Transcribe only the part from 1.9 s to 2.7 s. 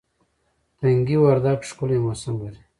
موسم لري